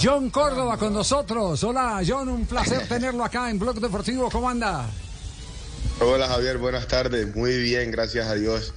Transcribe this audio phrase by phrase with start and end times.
[0.00, 1.62] John Córdoba con nosotros.
[1.64, 4.30] Hola, John, un placer tenerlo acá en Blog Deportivo.
[4.30, 4.86] ¿Cómo anda?
[6.00, 7.34] Hola, Javier, buenas tardes.
[7.34, 8.74] Muy bien, gracias a Dios.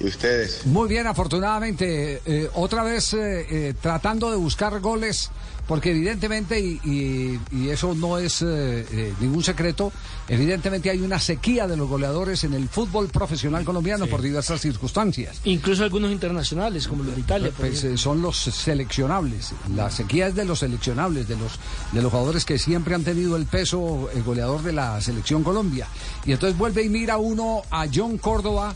[0.00, 0.66] ¿Y ustedes?
[0.66, 2.20] Muy bien, afortunadamente.
[2.26, 5.30] Eh, otra vez eh, eh, tratando de buscar goles,
[5.68, 9.92] porque evidentemente, y, y- y eso no es eh, eh, ningún secreto,
[10.28, 15.40] evidentemente hay una sequía de los goleadores en el fútbol profesional colombiano por diversas circunstancias.
[15.44, 17.52] Incluso algunos internacionales, como los de Italia.
[17.56, 19.52] Pues, eh, son los seleccionables.
[19.74, 21.52] La sequía es de los seleccionables, de los,
[21.92, 25.86] de los jugadores que siempre han tenido el peso el goleador de la selección Colombia.
[26.26, 28.74] Y entonces vuelve y mira uno a John Córdoba.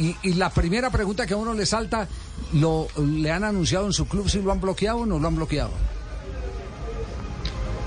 [0.00, 2.08] Y, y la primera pregunta que a uno le salta,
[2.54, 5.36] ¿lo, ¿le han anunciado en su club si lo han bloqueado o no lo han
[5.36, 5.72] bloqueado?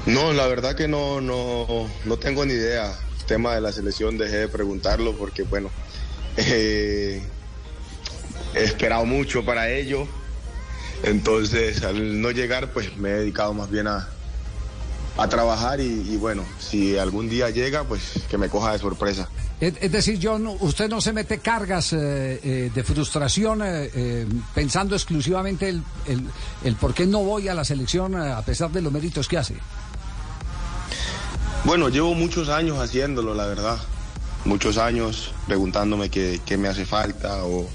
[0.06, 2.96] No, la verdad que no, no, no tengo ni idea.
[3.20, 5.72] El tema de la selección dejé de preguntarlo porque, bueno,
[6.38, 7.24] eh,
[8.54, 10.08] he esperado mucho para ello.
[11.02, 14.08] Entonces, al no llegar, pues me he dedicado más bien a,
[15.18, 19.30] a trabajar y, y, bueno, si algún día llega, pues que me coja de sorpresa.
[19.64, 21.98] Es, decir, John, usted no se mete cargas eh,
[22.44, 25.82] eh, de frustración eh, pensando exclusivamente el,
[26.66, 29.56] el, por qué no voy a la selección a pesar de los méritos que hace.
[31.64, 33.78] Bueno, llevo muchos años haciéndolo, la verdad.
[34.44, 37.70] Muchos años preguntándome qué, qué me hace falta o,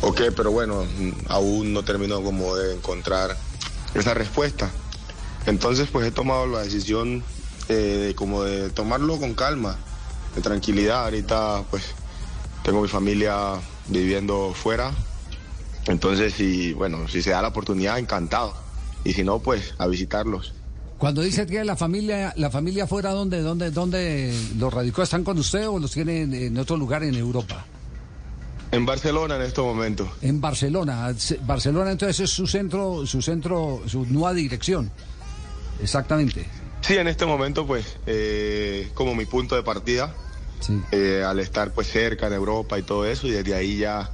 [0.00, 0.86] o qué, pero bueno,
[1.28, 3.36] aún no termino como de encontrar
[3.92, 4.70] esa respuesta.
[5.44, 7.22] Entonces, pues he tomado la decisión
[7.68, 9.76] de como de tomarlo con calma,
[10.34, 11.04] de tranquilidad.
[11.04, 11.94] Ahorita, pues,
[12.62, 13.54] tengo mi familia
[13.88, 14.92] viviendo fuera.
[15.86, 18.54] Entonces, si, bueno, si se da la oportunidad, encantado.
[19.04, 20.54] Y si no, pues, a visitarlos.
[20.98, 25.02] Cuando dice que la familia, la familia fuera, ¿dónde, dónde, dónde los radicó?
[25.02, 27.66] ¿Están con usted o los tienen en otro lugar en Europa?
[28.70, 30.10] En Barcelona en este momento.
[30.22, 31.14] En Barcelona.
[31.42, 34.90] Barcelona entonces es su centro, su centro, su nueva dirección.
[35.80, 36.46] Exactamente.
[36.80, 40.14] Sí, en este momento, pues, eh, como mi punto de partida,
[40.66, 40.80] Sí.
[40.92, 44.10] eh, al estar pues cerca de Europa y todo eso, y desde ahí ya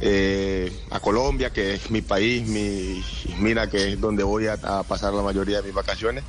[0.00, 3.02] eh, a Colombia, que es mi país, mi
[3.38, 6.24] mira que es donde voy a, a pasar la mayoría de mis vacaciones.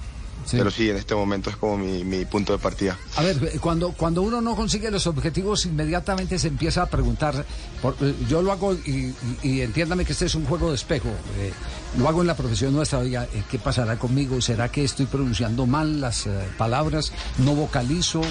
[0.45, 0.57] Sí.
[0.57, 2.97] Pero sí, en este momento es como mi, mi punto de partida.
[3.17, 7.45] A ver, eh, cuando, cuando uno no consigue los objetivos, inmediatamente se empieza a preguntar.
[7.81, 7.95] por-
[8.27, 9.13] yo lo hago, y,
[9.61, 11.09] entiéndame que este es un juego de espejo.
[11.37, 11.51] eh,
[11.99, 12.99] lo hago en la profesión nuestra.
[12.99, 14.41] Oiga, ¿qué pasará conmigo?
[14.41, 17.11] ¿Será que estoy pronunciando mal las eh, palabras?
[17.39, 18.21] ¿No vocalizo?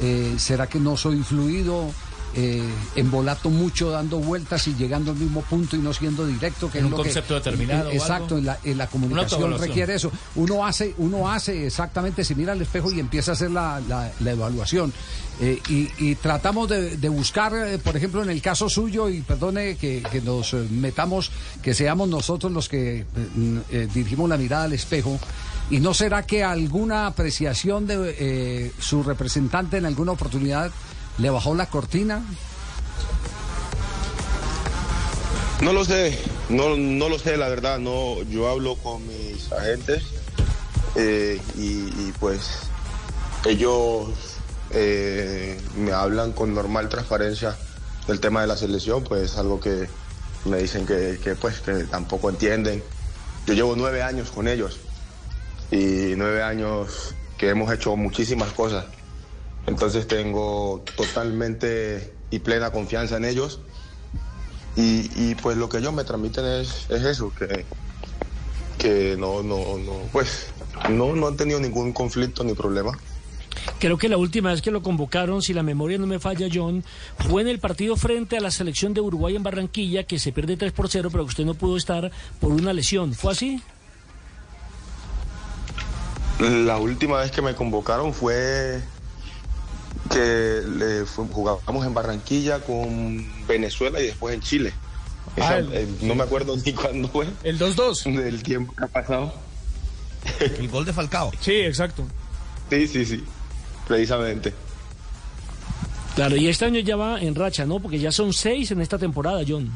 [0.00, 1.90] Eh, ¿Será que no soy fluido?
[2.38, 2.62] Eh,
[2.96, 6.84] embolato mucho dando vueltas y llegando al mismo punto y no siendo directo que En
[6.84, 10.12] es un lo que- concepto determinado exacto en la, en la comunicación requiere eso.
[10.34, 14.12] Uno hace, uno hace exactamente, se mira al espejo y empieza a hacer la, la-
[14.20, 14.92] la evaluación.
[15.40, 19.22] Eh, y, y tratamos de, de buscar, eh, por ejemplo, en el caso suyo, y
[19.22, 21.30] perdone que, que nos eh, metamos,
[21.62, 23.06] que seamos nosotros los que
[23.94, 25.18] dirigimos la mirada al espejo.
[25.68, 30.70] ¿Y no será que alguna apreciación de eh, su representante en alguna oportunidad
[31.18, 32.22] le bajó la cortina?
[35.60, 36.16] No lo sé,
[36.50, 37.78] no, no lo sé, la verdad.
[37.80, 40.04] No, yo hablo con mis agentes
[40.94, 42.60] eh, y, pues
[43.44, 44.08] ellos
[44.70, 47.56] eh, me hablan con normal transparencia
[48.06, 49.88] del tema de la selección, pues es algo que
[50.44, 52.84] me dicen que, pues que tampoco entienden.
[53.46, 54.78] Yo llevo nueve años con ellos
[55.70, 58.86] y nueve años que hemos hecho muchísimas cosas.
[59.66, 63.60] Entonces tengo totalmente y plena confianza en ellos.
[64.78, 67.64] Y, pues lo que ellos me transmiten es, es eso, que,
[68.76, 70.48] que no, no, no, pues
[70.90, 72.92] no, no han tenido ningún conflicto ni problema.
[73.78, 76.84] Creo que la última vez que lo convocaron, si la memoria no me falla, John,
[77.18, 80.58] fue en el partido frente a la selección de Uruguay en Barranquilla, que se pierde
[80.58, 83.14] 3 por 0, pero que usted no pudo estar por una lesión.
[83.14, 83.62] ¿Fue así?
[86.38, 88.80] La última vez que me convocaron fue
[90.10, 94.72] que le jugábamos en Barranquilla con Venezuela y después en Chile.
[95.34, 98.04] Esa- Ah, el- eh, no me acuerdo ni cuándo fue, El 2-2.
[98.16, 99.32] del tiempo que ha pasado.
[100.58, 101.32] El gol de Falcao.
[101.40, 102.04] Sí, exacto.
[102.70, 103.24] Sí, sí, sí,
[103.88, 104.52] precisamente.
[106.14, 107.78] Claro, y este año ya va en racha, ¿no?
[107.80, 109.70] Porque ya son seis en esta temporada, John.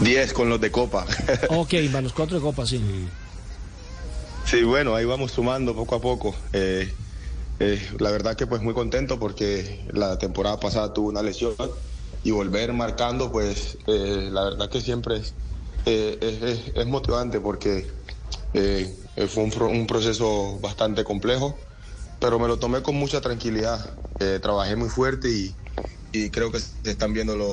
[0.00, 1.06] 10 con los de Copa.
[1.48, 2.76] Ok, van los cuatro de Copa, sí.
[2.78, 3.08] Sí,
[4.64, 6.34] bueno, ahí vamos sumando poco a poco.
[6.52, 6.92] Eh,
[7.58, 11.54] eh, la verdad que pues muy contento porque la temporada pasada tuve una lesión
[12.22, 15.34] y volver marcando pues eh, la verdad que siempre es,
[15.86, 17.86] eh, es, motivante porque
[18.52, 21.58] fue un, un proceso bastante complejo,
[22.20, 23.94] pero me lo tomé con mucha tranquilidad.
[24.42, 25.54] Trabajé muy fuerte y,
[26.30, 27.52] creo que están viendo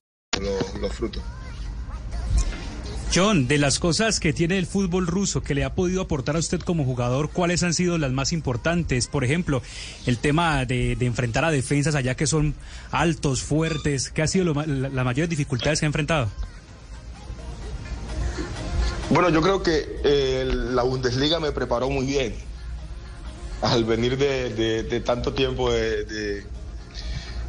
[0.41, 1.23] Los, los frutos.
[3.13, 6.39] John, de las cosas que tiene el fútbol ruso que le ha podido aportar a
[6.39, 9.07] usted como jugador, ¿cuáles han sido las más importantes?
[9.07, 9.61] Por ejemplo,
[10.05, 12.55] el tema de, de enfrentar a defensas allá que son
[12.89, 16.29] altos, fuertes, ¿qué ha sido ma- la- las mayores dificultades que ha enfrentado?
[19.09, 22.33] Bueno, yo creo que eh, la Bundesliga me preparó muy bien.
[23.61, 26.45] Al venir de, de- de tanto tiempo de,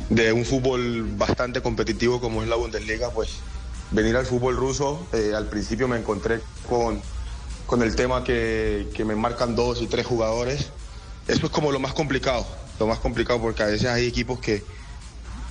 [0.09, 3.43] de- un fútbol bastante competitivo como es la Bundesliga, pues
[3.91, 7.03] venir al fútbol ruso, eh, al principio me encontré con,
[7.67, 10.71] con el tema que, que me marcan dos y tres jugadores.
[11.29, 12.47] Eso es como lo más complicado,
[12.79, 14.65] lo más complicado porque a veces hay equipos que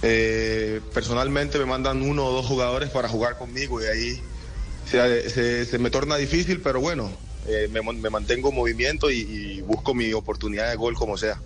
[0.01, 4.21] eh, personalmente me mandan uno o dos jugadores para jugar conmigo y ahí
[4.85, 7.11] se, me torna difícil, pero bueno,
[7.47, 11.39] eh, me, mantengo en movimiento y busco mi oportunidad de gol como sea.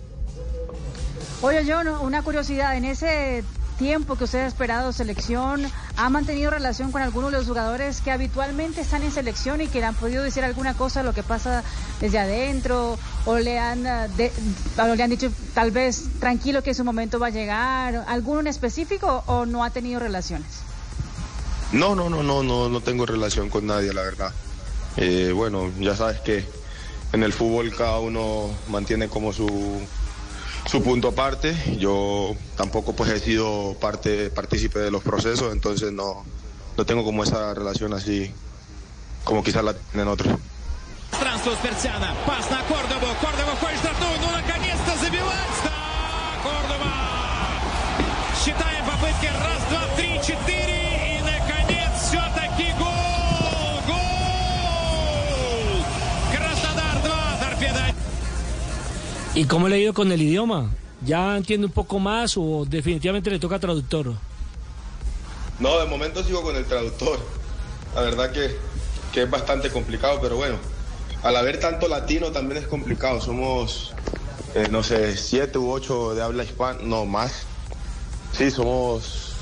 [1.42, 3.44] Oye, John, una curiosidad, en ese
[3.78, 8.10] tiempo que usted ha esperado selección, ¿ha mantenido relación con algunos de los jugadores que
[8.10, 11.22] habitualmente están en selección y que le han podido decir alguna cosa de lo que
[11.22, 11.62] pasa
[12.00, 12.98] desde adentro?
[13.26, 14.32] ¿O le han, ah, de-
[14.78, 18.04] o le han dicho tal vez tranquilo que su momento va a llegar?
[18.08, 20.46] ¿Alguno en específico o no ha tenido relaciones?
[21.72, 24.32] No, no, no, no, no, no tengo relación con nadie, la verdad.
[24.96, 26.46] Eh, bueno, ya sabes que
[27.12, 29.46] en el fútbol cada uno mantiene como su,
[30.65, 31.55] su punto aparte.
[31.77, 36.23] Yo tampoco pues he sido parte, partícipe de los procesos, entonces no,
[36.77, 38.33] no tengo como esa relación así
[39.23, 40.35] como quizás la tienen otros.
[41.11, 42.15] Пространство Спиртяна.
[42.25, 43.13] Пас на Кордову.
[43.21, 44.19] Кордова входит в штрафную.
[44.21, 45.57] Ну, наконец-то забивать.
[45.63, 45.71] Да,
[46.41, 46.93] Кордова.
[48.43, 49.27] Считаем попытки.
[49.27, 51.14] Раз, два, три, четыре.
[51.14, 51.14] И,
[59.36, 60.70] ¿Y cómo le ha ido con el idioma?
[61.04, 64.14] ¿Ya entiende un poco más o definitivamente le toca traductor?
[65.58, 67.18] No, de momento sigo con el traductor.
[67.94, 68.56] La verdad que,
[69.12, 70.56] que es bastante complicado, pero bueno,
[71.22, 73.20] al haber tanto latino también es complicado.
[73.20, 73.92] Somos,
[74.54, 77.42] eh, no sé, siete u ocho de habla hispana, no más.
[78.32, 79.34] Sí, somos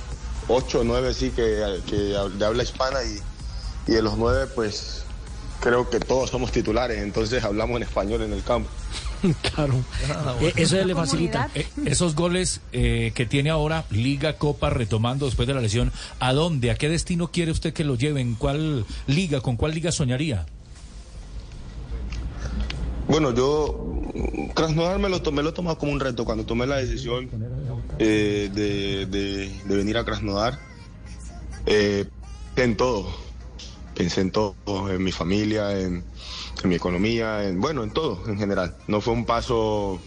[0.49, 3.21] ocho o nueve, sí, que, que de habla hispana y,
[3.93, 5.05] y de los nueve, pues
[5.61, 8.69] creo que todos somos titulares, entonces hablamos en español en el campo.
[9.55, 9.85] Claro.
[10.41, 11.49] Eh, eso le facilita.
[11.55, 16.33] Eh, esos goles eh, que tiene ahora, Liga, Copa, retomando después de la lesión, ¿a
[16.33, 16.71] dónde?
[16.71, 18.35] ¿A qué destino quiere usted que lo lleven?
[18.35, 19.41] ¿Cuál liga?
[19.41, 20.47] ¿Con cuál liga soñaría?
[23.07, 24.03] Bueno, yo
[24.55, 27.29] Krasnodar me lo, to- me lo he tomado como un reto cuando tomé la decisión
[27.99, 30.59] eh, de, de- de venir a Krasnodar.
[31.67, 32.07] eh,
[32.57, 33.13] en todo,
[33.97, 34.55] pensé en todo,
[34.91, 36.05] en mi familia, en,
[36.63, 38.77] en mi economía, en bueno, en todo en general.
[38.87, 40.01] No fue un paso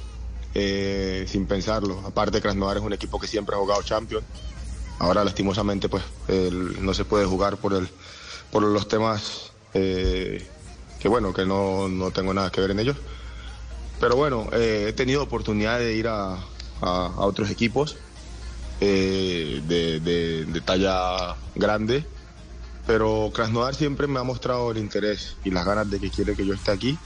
[0.53, 1.99] eh, sin pensarlo.
[2.05, 4.25] Aparte, Krasnodar es un equipo que siempre ha jugado Champions.
[4.99, 7.87] Ahora, lastimosamente, pues no se puede jugar por el
[8.49, 10.49] por los temas eh,
[10.99, 12.97] que bueno, que no, no tengo nada que ver en ellos.
[13.99, 16.35] Pero bueno, eh, he tenido oportunidad de ir a,
[16.81, 17.97] a- otros equipos
[18.79, 19.99] eh, de-
[20.45, 22.07] de talla grande,
[22.87, 26.45] pero Krasnodar siempre me ha mostrado el interés y las ganas de que quiere que
[26.45, 26.97] yo esté aquí.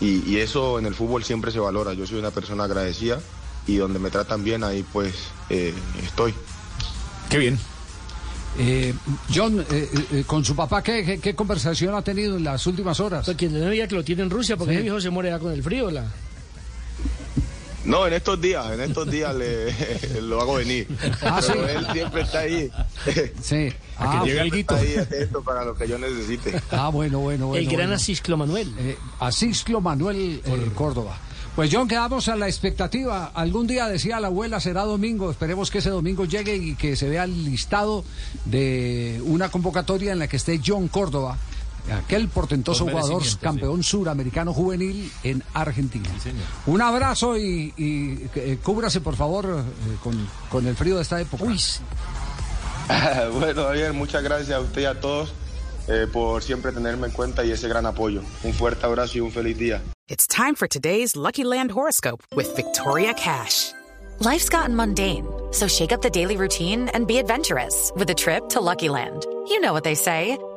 [0.00, 1.92] Y, y eso en el fútbol siempre se valora.
[1.94, 3.20] Yo soy una persona agradecida
[3.66, 5.14] y donde me tratan bien, ahí pues
[5.50, 6.32] eh, estoy.
[7.28, 7.58] Qué bien.
[8.58, 8.94] Eh,
[9.34, 13.00] John, eh, eh, con su papá, ¿qué, qué, qué conversación ha tenido en las últimas
[13.00, 13.24] horas?
[13.26, 14.76] Pues quien no diga que lo tiene en Rusia, porque Sí.
[14.78, 15.90] el viejo se muere ya con el frío.
[15.90, 16.04] La...
[17.86, 20.88] No, en estos días, en estos días le, lo hago venir.
[21.22, 21.74] Ah, Pero sí.
[21.76, 22.70] él siempre está ahí.
[23.42, 23.68] Sí.
[23.98, 26.60] Ah, Siempre está ahí atento para lo que yo necesite.
[26.70, 27.58] Ah, bueno, bueno, bueno.
[27.58, 27.94] el gran bueno.
[27.94, 28.74] Asisclo Manuel.
[28.78, 31.16] Eh, Asisclo Manuel eh, Córdoba.
[31.54, 33.30] Pues John, quedamos a la expectativa.
[33.34, 35.30] Algún día decía la abuela será domingo.
[35.30, 38.04] Esperemos que ese domingo llegue y que se vea el listado
[38.44, 41.38] de una convocatoria en la que esté John Córdoba,
[41.92, 46.08] aquel portentoso jugador campeón suramericano juvenil en Argentina.
[46.66, 51.20] Un abrazo y, y, eh, cúbrase por favor eh, con, con el frío de esta
[51.20, 51.44] época.
[53.38, 55.32] bueno, Javier, muchas gracias a usted y a todos
[55.88, 58.22] eh, por siempre tenerme en cuenta y ese gran apoyo.
[58.42, 59.82] Un fuerte abrazo y un feliz día.
[60.08, 63.72] It's time for today's Lucky Land horoscope with Victoria Cash.
[64.20, 68.48] Life's gotten mundane, so shake up the daily routine and be adventurous with a trip
[68.50, 69.26] to Lucky Land.
[69.48, 70.38] You know what they say.